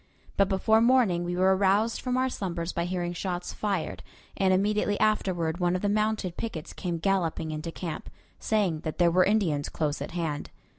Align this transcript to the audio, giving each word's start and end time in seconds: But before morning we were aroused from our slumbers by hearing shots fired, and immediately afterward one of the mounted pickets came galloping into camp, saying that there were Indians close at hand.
But 0.35 0.49
before 0.49 0.81
morning 0.81 1.23
we 1.23 1.35
were 1.35 1.55
aroused 1.55 2.01
from 2.01 2.17
our 2.17 2.27
slumbers 2.27 2.73
by 2.73 2.85
hearing 2.85 3.13
shots 3.13 3.53
fired, 3.53 4.01
and 4.35 4.51
immediately 4.51 4.99
afterward 4.99 5.59
one 5.59 5.75
of 5.75 5.83
the 5.83 5.89
mounted 5.89 6.37
pickets 6.37 6.73
came 6.73 6.97
galloping 6.97 7.51
into 7.51 7.71
camp, 7.71 8.09
saying 8.39 8.79
that 8.79 8.97
there 8.97 9.11
were 9.11 9.23
Indians 9.23 9.69
close 9.69 10.01
at 10.01 10.09
hand. 10.17 10.49